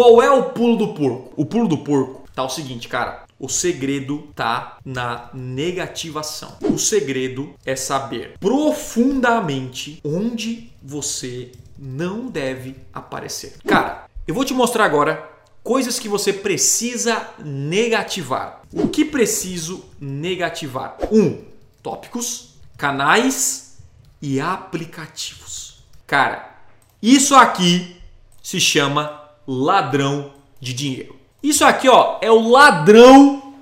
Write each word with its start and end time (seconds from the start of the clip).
Qual 0.00 0.22
é 0.22 0.30
o 0.30 0.44
pulo 0.44 0.78
do 0.78 0.94
porco? 0.94 1.30
O 1.36 1.44
pulo 1.44 1.68
do 1.68 1.76
porco 1.76 2.26
tá 2.34 2.42
o 2.42 2.48
seguinte, 2.48 2.88
cara. 2.88 3.24
O 3.38 3.50
segredo 3.50 4.30
tá 4.34 4.78
na 4.82 5.28
negativação. 5.34 6.56
O 6.62 6.78
segredo 6.78 7.52
é 7.66 7.76
saber 7.76 8.38
profundamente 8.40 10.00
onde 10.02 10.72
você 10.82 11.52
não 11.78 12.28
deve 12.28 12.76
aparecer. 12.94 13.58
Cara, 13.66 14.06
eu 14.26 14.34
vou 14.34 14.42
te 14.42 14.54
mostrar 14.54 14.86
agora 14.86 15.30
coisas 15.62 15.98
que 15.98 16.08
você 16.08 16.32
precisa 16.32 17.28
negativar. 17.38 18.62
O 18.72 18.88
que 18.88 19.04
preciso 19.04 19.84
negativar? 20.00 20.96
Um, 21.12 21.44
tópicos, 21.82 22.54
canais 22.78 23.76
e 24.22 24.40
aplicativos. 24.40 25.84
Cara, 26.06 26.56
isso 27.02 27.34
aqui 27.34 28.00
se 28.42 28.58
chama 28.58 29.19
ladrão 29.52 30.32
de 30.60 30.72
dinheiro. 30.72 31.16
Isso 31.42 31.64
aqui, 31.64 31.88
ó, 31.88 32.18
é 32.20 32.30
o 32.30 32.48
ladrão 32.48 33.54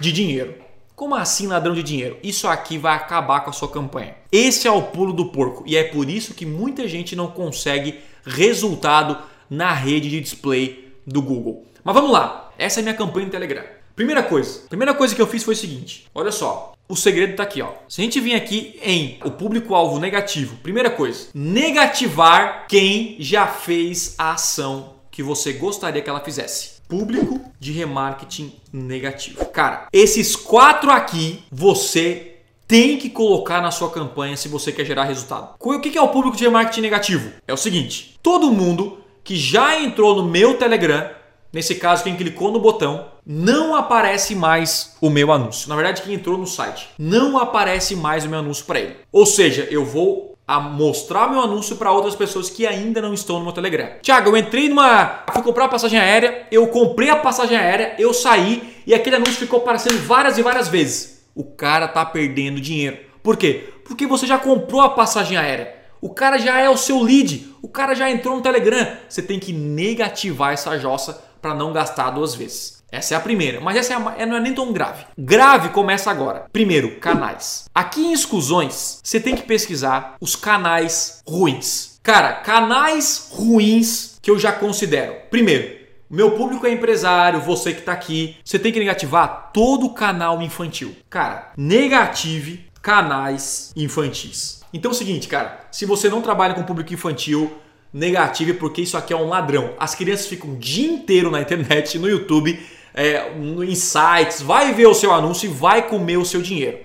de 0.00 0.12
dinheiro. 0.12 0.54
Como 0.96 1.14
assim 1.14 1.48
ladrão 1.48 1.74
de 1.74 1.82
dinheiro? 1.82 2.16
Isso 2.22 2.46
aqui 2.46 2.78
vai 2.78 2.94
acabar 2.94 3.40
com 3.40 3.50
a 3.50 3.52
sua 3.52 3.68
campanha. 3.68 4.14
Esse 4.30 4.68
é 4.68 4.70
o 4.70 4.82
pulo 4.82 5.12
do 5.12 5.26
porco 5.26 5.64
e 5.66 5.76
é 5.76 5.84
por 5.84 6.08
isso 6.08 6.34
que 6.34 6.46
muita 6.46 6.86
gente 6.86 7.16
não 7.16 7.26
consegue 7.26 7.98
resultado 8.24 9.18
na 9.50 9.72
rede 9.72 10.08
de 10.08 10.20
display 10.20 10.92
do 11.06 11.20
Google. 11.20 11.66
Mas 11.82 11.94
vamos 11.94 12.12
lá, 12.12 12.52
essa 12.56 12.80
é 12.80 12.82
minha 12.82 12.94
campanha 12.94 13.26
no 13.26 13.32
Telegram. 13.32 13.64
Primeira 13.94 14.22
coisa, 14.22 14.60
primeira 14.68 14.94
coisa 14.94 15.14
que 15.14 15.20
eu 15.20 15.26
fiz 15.26 15.42
foi 15.42 15.54
o 15.54 15.56
seguinte: 15.56 16.06
olha 16.14 16.32
só, 16.32 16.72
o 16.88 16.96
segredo 16.96 17.32
está 17.32 17.42
aqui, 17.42 17.60
ó. 17.60 17.70
Se 17.88 18.00
a 18.00 18.04
gente 18.04 18.20
vir 18.20 18.34
aqui 18.34 18.78
em 18.82 19.18
o 19.24 19.30
público-alvo 19.30 19.98
negativo, 19.98 20.56
primeira 20.56 20.90
coisa, 20.90 21.28
negativar 21.34 22.66
quem 22.68 23.16
já 23.18 23.46
fez 23.46 24.14
a 24.18 24.32
ação 24.32 24.93
que 25.14 25.22
você 25.22 25.52
gostaria 25.52 26.02
que 26.02 26.10
ela 26.10 26.18
fizesse. 26.18 26.82
Público 26.88 27.40
de 27.60 27.70
remarketing 27.70 28.52
negativo. 28.72 29.46
Cara, 29.46 29.86
esses 29.92 30.34
quatro 30.34 30.90
aqui 30.90 31.44
você 31.52 32.38
tem 32.66 32.98
que 32.98 33.08
colocar 33.08 33.60
na 33.62 33.70
sua 33.70 33.90
campanha 33.90 34.36
se 34.36 34.48
você 34.48 34.72
quer 34.72 34.84
gerar 34.84 35.04
resultado. 35.04 35.54
O 35.60 35.78
que 35.78 35.96
é 35.96 36.02
o 36.02 36.08
público 36.08 36.36
de 36.36 36.42
remarketing 36.42 36.80
negativo? 36.80 37.30
É 37.46 37.52
o 37.52 37.56
seguinte: 37.56 38.18
todo 38.20 38.50
mundo 38.50 38.98
que 39.22 39.36
já 39.36 39.80
entrou 39.80 40.16
no 40.16 40.28
meu 40.28 40.54
Telegram, 40.54 41.08
nesse 41.52 41.76
caso 41.76 42.02
quem 42.02 42.16
clicou 42.16 42.50
no 42.50 42.58
botão, 42.58 43.06
não 43.24 43.76
aparece 43.76 44.34
mais 44.34 44.96
o 45.00 45.08
meu 45.08 45.30
anúncio. 45.30 45.68
Na 45.68 45.76
verdade, 45.76 46.02
quem 46.02 46.14
entrou 46.14 46.36
no 46.36 46.46
site, 46.46 46.88
não 46.98 47.38
aparece 47.38 47.94
mais 47.94 48.24
o 48.24 48.28
meu 48.28 48.40
anúncio 48.40 48.64
para 48.64 48.80
ele. 48.80 48.96
Ou 49.12 49.24
seja, 49.24 49.68
eu 49.70 49.84
vou 49.84 50.33
a 50.46 50.60
mostrar 50.60 51.30
meu 51.30 51.40
anúncio 51.40 51.76
para 51.76 51.90
outras 51.90 52.14
pessoas 52.14 52.50
que 52.50 52.66
ainda 52.66 53.00
não 53.00 53.14
estão 53.14 53.38
no 53.38 53.44
meu 53.44 53.52
Telegram. 53.52 53.88
Tiago, 54.02 54.30
eu 54.30 54.36
entrei 54.36 54.68
numa. 54.68 55.24
Fui 55.32 55.42
comprar 55.42 55.64
uma 55.64 55.70
passagem 55.70 55.98
aérea, 55.98 56.46
eu 56.50 56.66
comprei 56.68 57.08
a 57.08 57.16
passagem 57.16 57.56
aérea, 57.56 57.94
eu 57.98 58.12
saí 58.12 58.76
e 58.86 58.94
aquele 58.94 59.16
anúncio 59.16 59.34
ficou 59.34 59.60
aparecendo 59.60 59.98
várias 60.06 60.36
e 60.36 60.42
várias 60.42 60.68
vezes. 60.68 61.24
O 61.34 61.44
cara 61.44 61.88
tá 61.88 62.04
perdendo 62.04 62.60
dinheiro. 62.60 62.98
Por 63.22 63.36
quê? 63.36 63.72
Porque 63.84 64.06
você 64.06 64.26
já 64.26 64.38
comprou 64.38 64.82
a 64.82 64.90
passagem 64.90 65.36
aérea. 65.36 65.74
O 66.00 66.10
cara 66.10 66.36
já 66.36 66.60
é 66.60 66.68
o 66.68 66.76
seu 66.76 67.02
lead, 67.02 67.48
o 67.62 67.68
cara 67.68 67.94
já 67.94 68.10
entrou 68.10 68.36
no 68.36 68.42
Telegram. 68.42 68.86
Você 69.08 69.22
tem 69.22 69.40
que 69.40 69.54
negativar 69.54 70.52
essa 70.52 70.78
jossa 70.78 71.24
para 71.40 71.54
não 71.54 71.72
gastar 71.72 72.10
duas 72.10 72.34
vezes. 72.34 72.83
Essa 72.94 73.14
é 73.14 73.16
a 73.16 73.20
primeira, 73.20 73.60
mas 73.60 73.76
essa 73.76 73.92
é 73.92 73.96
a, 73.96 74.14
é, 74.18 74.24
não 74.24 74.36
é 74.36 74.40
nem 74.40 74.54
tão 74.54 74.72
grave. 74.72 75.04
Grave 75.18 75.70
começa 75.70 76.12
agora. 76.12 76.46
Primeiro, 76.52 77.00
canais. 77.00 77.64
Aqui 77.74 78.00
em 78.00 78.12
exclusões, 78.12 79.00
você 79.02 79.18
tem 79.18 79.34
que 79.34 79.42
pesquisar 79.42 80.14
os 80.20 80.36
canais 80.36 81.20
ruins. 81.26 81.98
Cara, 82.04 82.34
canais 82.34 83.30
ruins 83.32 84.16
que 84.22 84.30
eu 84.30 84.38
já 84.38 84.52
considero. 84.52 85.16
Primeiro, 85.28 85.76
meu 86.08 86.32
público 86.32 86.68
é 86.68 86.70
empresário, 86.70 87.40
você 87.40 87.72
que 87.72 87.80
está 87.80 87.92
aqui, 87.92 88.36
você 88.44 88.60
tem 88.60 88.70
que 88.70 88.78
negativar 88.78 89.50
todo 89.52 89.86
o 89.86 89.94
canal 89.94 90.40
infantil. 90.40 90.94
Cara, 91.10 91.50
negative 91.56 92.64
canais 92.80 93.72
infantis. 93.74 94.62
Então 94.72 94.92
é 94.92 94.94
o 94.94 94.96
seguinte, 94.96 95.26
cara, 95.26 95.66
se 95.72 95.84
você 95.84 96.08
não 96.08 96.22
trabalha 96.22 96.54
com 96.54 96.62
público 96.62 96.94
infantil, 96.94 97.52
negative 97.92 98.54
porque 98.54 98.82
isso 98.82 98.96
aqui 98.96 99.12
é 99.12 99.16
um 99.16 99.28
ladrão. 99.28 99.74
As 99.80 99.96
crianças 99.96 100.26
ficam 100.26 100.50
o 100.50 100.56
dia 100.56 100.86
inteiro 100.86 101.28
na 101.28 101.40
internet, 101.40 101.98
no 101.98 102.08
YouTube, 102.08 102.60
é, 102.94 103.32
em 103.36 103.74
sites, 103.74 104.40
vai 104.40 104.72
ver 104.72 104.86
o 104.86 104.94
seu 104.94 105.12
anúncio 105.12 105.46
e 105.46 105.52
vai 105.52 105.88
comer 105.88 106.16
o 106.16 106.24
seu 106.24 106.40
dinheiro. 106.40 106.78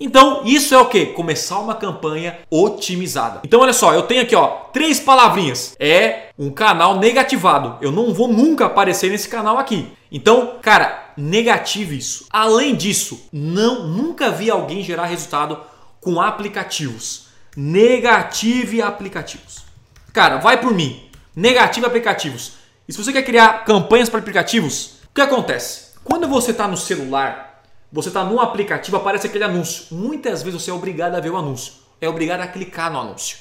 Então, 0.00 0.42
isso 0.44 0.72
é 0.74 0.78
o 0.78 0.86
que? 0.86 1.06
Começar 1.06 1.58
uma 1.58 1.74
campanha 1.74 2.38
otimizada. 2.48 3.40
Então, 3.44 3.60
olha 3.60 3.72
só, 3.72 3.92
eu 3.92 4.02
tenho 4.02 4.22
aqui, 4.22 4.36
ó, 4.36 4.46
três 4.72 5.00
palavrinhas. 5.00 5.74
É 5.80 6.28
um 6.38 6.50
canal 6.50 6.98
negativado. 6.98 7.76
Eu 7.80 7.90
não 7.90 8.14
vou 8.14 8.28
nunca 8.28 8.66
aparecer 8.66 9.10
nesse 9.10 9.28
canal 9.28 9.58
aqui. 9.58 9.90
Então, 10.12 10.54
cara, 10.62 11.12
negative 11.16 11.98
isso. 11.98 12.26
Além 12.30 12.76
disso, 12.76 13.28
não 13.32 13.88
nunca 13.88 14.30
vi 14.30 14.48
alguém 14.48 14.84
gerar 14.84 15.06
resultado 15.06 15.58
com 16.00 16.20
aplicativos. 16.20 17.26
Negative 17.56 18.80
aplicativos. 18.80 19.64
Cara, 20.12 20.36
vai 20.36 20.60
por 20.60 20.72
mim. 20.72 21.02
Negative 21.34 21.84
aplicativos. 21.84 22.52
E 22.88 22.92
se 22.92 23.02
você 23.02 23.12
quer 23.12 23.22
criar 23.22 23.64
campanhas 23.64 24.08
para 24.08 24.20
aplicativos, 24.20 24.97
que 25.18 25.22
acontece? 25.22 25.88
Quando 26.04 26.28
você 26.28 26.52
está 26.52 26.68
no 26.68 26.76
celular, 26.76 27.64
você 27.92 28.08
está 28.08 28.22
num 28.22 28.40
aplicativo, 28.40 28.96
aparece 28.96 29.26
aquele 29.26 29.42
anúncio. 29.42 29.86
Muitas 29.90 30.42
vezes 30.42 30.62
você 30.62 30.70
é 30.70 30.74
obrigado 30.74 31.16
a 31.16 31.20
ver 31.20 31.30
o 31.30 31.36
anúncio, 31.36 31.72
é 32.00 32.08
obrigado 32.08 32.40
a 32.40 32.46
clicar 32.46 32.92
no 32.92 33.00
anúncio. 33.00 33.38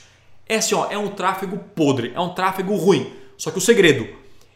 É 0.50 0.56
assim, 0.56 0.74
ó, 0.74 0.88
é 0.90 0.98
um 0.98 1.10
tráfego 1.10 1.58
podre, 1.76 2.14
é 2.16 2.20
um 2.20 2.34
tráfego 2.34 2.76
ruim. 2.76 3.14
Só 3.38 3.52
que 3.52 3.60
o 3.60 3.62
segredo, 3.62 4.08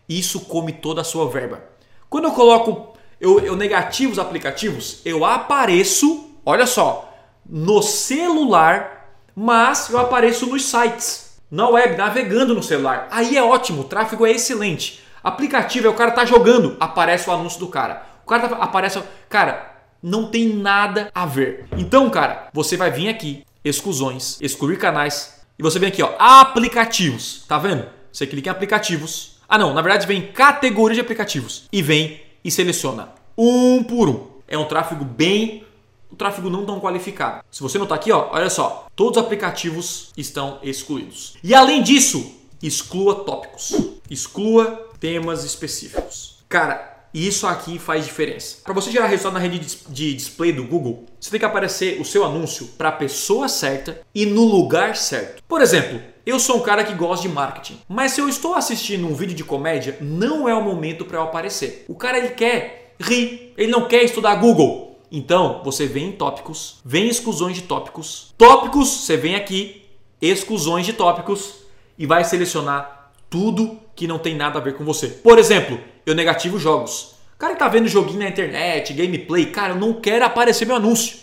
isso 0.09 0.42
come 0.42 0.74
toda 0.74 1.02
a 1.02 1.04
sua 1.04 1.30
verba. 1.30 1.64
Quando 2.09 2.26
eu 2.26 2.32
coloco, 2.32 2.98
eu, 3.20 3.40
eu 3.40 3.56
negativo 3.56 4.14
os 4.14 4.20
aplicativos, 4.20 5.00
eu 5.06 5.24
apareço, 5.24 6.40
olha 6.44 6.66
só, 6.66 7.14
no 7.46 7.84
celular, 7.84 9.16
mas 9.36 9.90
eu 9.90 10.00
apareço 10.00 10.48
nos 10.48 10.66
sites, 10.66 11.38
na 11.52 11.70
web, 11.70 11.96
navegando 11.98 12.56
no 12.56 12.64
celular. 12.64 13.08
Aí 13.12 13.38
é 13.38 13.44
ótimo, 13.44 13.82
o 13.82 13.86
tráfego 13.86 14.26
é 14.26 14.32
excelente. 14.32 15.03
Aplicativo 15.24 15.88
é 15.88 15.90
o 15.90 15.94
cara 15.94 16.12
tá 16.12 16.26
jogando, 16.26 16.76
aparece 16.80 17.30
o 17.30 17.34
anúncio 17.34 17.59
do 17.59 17.68
cara. 17.68 18.06
O 18.24 18.28
cara 18.28 18.50
tá, 18.50 18.56
aparece. 18.58 19.02
Cara, 19.30 19.84
não 20.02 20.28
tem 20.28 20.48
nada 20.48 21.12
a 21.14 21.26
ver. 21.26 21.66
Então, 21.78 22.09
cara, 22.09 22.50
você 22.54 22.76
vai 22.76 22.92
vir 22.92 23.09
aqui, 23.09 23.46
exclusões, 23.64 24.40
excluir 24.42 24.78
canais, 24.78 25.42
e 25.58 25.64
você 25.64 25.78
vem 25.78 25.90
aqui, 25.90 26.02
ó, 26.02 26.12
aplicativos. 26.18 27.46
Tá 27.48 27.58
vendo? 27.58 27.86
Você 28.12 28.26
clica 28.26 28.50
em 28.50 28.52
aplicativos. 28.52 29.40
Ah, 29.48 29.58
não, 29.58 29.74
na 29.74 29.82
verdade 29.82 30.08
vem 30.08 30.32
categoria 30.32 30.96
de 30.96 31.02
aplicativos 31.02 31.66
e 31.72 31.82
vem 31.82 32.22
e 32.44 32.50
seleciona 32.50 33.09
um 33.38 33.84
por 33.84 34.08
um. 34.09 34.28
É 34.48 34.58
um 34.58 34.66
tráfego 34.66 35.03
bem 35.03 35.66
o 36.12 36.16
tráfego 36.16 36.50
não 36.50 36.66
tão 36.66 36.80
qualificado. 36.80 37.44
Se 37.50 37.64
você 37.64 37.78
notar 37.78 37.98
aqui, 37.98 38.12
ó, 38.12 38.30
olha 38.32 38.50
só, 38.50 38.88
todos 38.96 39.18
os 39.18 39.24
aplicativos 39.24 40.12
estão 40.18 40.59
excluídos. 40.62 41.38
E 41.42 41.56
além 41.56 41.82
disso, 41.82 42.34
exclua 42.62 43.24
tópicos. 43.24 43.74
Exclua 44.11 44.89
temas 44.99 45.45
específicos. 45.45 46.44
Cara, 46.49 47.07
isso 47.13 47.47
aqui 47.47 47.79
faz 47.79 48.03
diferença. 48.03 48.57
Para 48.61 48.73
você 48.73 48.91
gerar 48.91 49.07
resultado 49.07 49.35
na 49.35 49.39
rede 49.39 49.57
de 49.88 50.13
display 50.13 50.51
do 50.51 50.66
Google, 50.66 51.05
você 51.17 51.31
tem 51.31 51.39
que 51.39 51.45
aparecer 51.45 51.97
o 51.97 52.03
seu 52.03 52.25
anúncio 52.25 52.67
para 52.77 52.89
a 52.89 52.91
pessoa 52.91 53.47
certa 53.47 54.01
e 54.13 54.25
no 54.25 54.44
lugar 54.44 54.97
certo. 54.97 55.41
Por 55.47 55.61
exemplo, 55.61 56.01
eu 56.25 56.41
sou 56.41 56.57
um 56.57 56.61
cara 56.61 56.83
que 56.83 56.94
gosta 56.94 57.25
de 57.25 57.33
marketing, 57.33 57.79
mas 57.88 58.11
se 58.11 58.19
eu 58.19 58.27
estou 58.27 58.53
assistindo 58.53 59.07
um 59.07 59.16
vídeo 59.16 59.33
de 59.33 59.45
comédia, 59.45 59.97
não 60.01 60.47
é 60.49 60.53
o 60.53 60.61
momento 60.61 61.05
para 61.05 61.17
eu 61.17 61.23
aparecer. 61.23 61.85
O 61.88 61.95
cara 61.95 62.17
ele 62.17 62.31
quer 62.31 62.95
rir, 62.99 63.53
ele 63.57 63.72
não 63.72 63.88
quer 63.88 64.03
estudar 64.03 64.35
Google. 64.35 64.99
Então, 65.09 65.61
você 65.63 65.85
vem 65.85 66.09
em 66.09 66.11
tópicos, 66.11 66.81
vem 66.83 67.05
em 67.05 67.09
exclusões 67.09 67.55
de 67.55 67.61
tópicos. 67.61 68.33
Tópicos, 68.38 68.89
você 68.89 69.16
vem 69.16 69.35
aqui, 69.35 69.85
exclusões 70.22 70.85
de 70.85 70.91
tópicos 70.91 71.61
e 71.97 72.05
vai 72.05 72.25
selecionar 72.25 73.00
tudo 73.31 73.80
que 73.96 74.06
não 74.06 74.19
tem 74.19 74.36
nada 74.36 74.59
a 74.59 74.62
ver 74.62 74.75
com 74.75 74.84
você. 74.84 75.08
Por 75.08 75.40
exemplo, 75.40 75.80
eu 76.06 76.14
negativo 76.14 76.59
jogos. 76.59 77.16
O 77.34 77.38
cara 77.40 77.53
que 77.53 77.59
tá 77.59 77.70
vendo 77.70 77.88
joguinho 77.88 78.20
na 78.20 78.28
internet, 78.28 78.94
gameplay, 78.94 79.46
cara, 79.46 79.73
eu 79.73 79.79
não 79.79 79.94
quero 79.94 80.26
aparecer 80.26 80.66
meu 80.66 80.76
anúncio. 80.76 81.17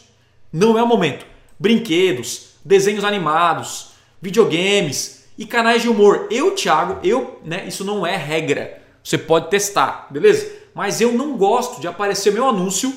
Não 0.50 0.78
é 0.78 0.82
o 0.82 0.86
momento. 0.86 1.26
Brinquedos, 1.60 2.54
desenhos 2.64 3.04
animados, 3.04 3.90
videogames 4.22 5.26
e 5.36 5.44
canais 5.44 5.82
de 5.82 5.88
humor. 5.88 6.26
Eu, 6.30 6.54
Thiago, 6.54 6.98
eu, 7.06 7.40
né, 7.44 7.64
isso 7.68 7.84
não 7.84 8.06
é 8.06 8.16
regra. 8.16 8.82
Você 9.04 9.18
pode 9.18 9.50
testar, 9.50 10.06
beleza? 10.10 10.50
Mas 10.74 11.02
eu 11.02 11.12
não 11.12 11.36
gosto 11.36 11.78
de 11.78 11.86
aparecer 11.86 12.32
meu 12.32 12.48
anúncio 12.48 12.92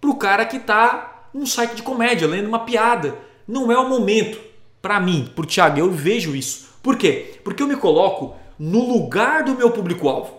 pro 0.00 0.16
cara 0.16 0.44
que 0.44 0.58
tá 0.58 1.28
num 1.32 1.46
site 1.46 1.76
de 1.76 1.82
comédia, 1.82 2.26
lendo 2.26 2.48
uma 2.48 2.64
piada. 2.64 3.16
Não 3.46 3.70
é 3.70 3.78
o 3.78 3.88
momento. 3.88 4.40
Para 4.82 4.98
mim, 4.98 5.30
pro 5.36 5.46
Thiago, 5.46 5.78
eu 5.78 5.90
vejo 5.90 6.34
isso. 6.34 6.68
Por 6.82 6.96
quê? 6.96 7.38
Porque 7.44 7.62
eu 7.62 7.68
me 7.68 7.76
coloco 7.76 8.39
no 8.60 8.86
lugar 8.86 9.42
do 9.42 9.54
meu 9.54 9.70
público-alvo. 9.70 10.38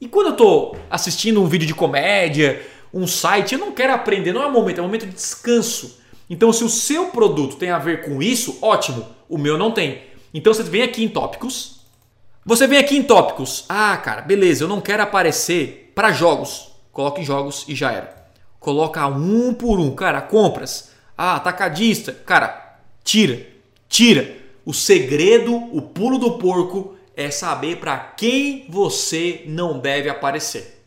E 0.00 0.08
quando 0.08 0.26
eu 0.26 0.32
estou 0.32 0.76
assistindo 0.90 1.40
um 1.40 1.46
vídeo 1.46 1.68
de 1.68 1.74
comédia, 1.74 2.60
um 2.92 3.06
site, 3.06 3.54
eu 3.54 3.60
não 3.60 3.70
quero 3.70 3.94
aprender, 3.94 4.32
não 4.32 4.42
é 4.42 4.50
momento, 4.50 4.80
é 4.80 4.82
momento 4.82 5.06
de 5.06 5.12
descanso. 5.12 6.00
Então, 6.28 6.52
se 6.52 6.64
o 6.64 6.68
seu 6.68 7.10
produto 7.10 7.54
tem 7.54 7.70
a 7.70 7.78
ver 7.78 8.04
com 8.04 8.20
isso, 8.20 8.58
ótimo. 8.60 9.06
O 9.28 9.38
meu 9.38 9.56
não 9.56 9.70
tem. 9.70 10.02
Então, 10.34 10.52
você 10.52 10.64
vem 10.64 10.82
aqui 10.82 11.04
em 11.04 11.08
tópicos, 11.08 11.80
Você 12.44 12.66
vem 12.66 12.78
aqui 12.78 12.96
em 12.96 13.04
tópicos. 13.04 13.64
Ah, 13.68 13.96
cara, 13.96 14.20
beleza, 14.20 14.64
eu 14.64 14.68
não 14.68 14.80
quero 14.80 15.04
aparecer 15.04 15.92
para 15.94 16.12
jogos. 16.12 16.72
Coloca 16.92 17.20
em 17.20 17.24
jogos 17.24 17.64
e 17.68 17.74
já 17.74 17.92
era. 17.92 18.26
Coloca 18.58 19.06
um 19.06 19.54
por 19.54 19.78
um, 19.78 19.94
cara, 19.94 20.20
compras. 20.20 20.90
Ah, 21.16 21.36
atacadista. 21.36 22.12
Cara, 22.12 22.78
tira, 23.04 23.46
tira. 23.88 24.36
O 24.66 24.74
segredo, 24.74 25.54
o 25.54 25.80
pulo 25.80 26.18
do 26.18 26.32
porco 26.32 26.93
é 27.16 27.30
saber 27.30 27.76
para 27.76 27.98
quem 27.98 28.66
você 28.68 29.42
não 29.46 29.78
deve 29.78 30.08
aparecer. 30.08 30.83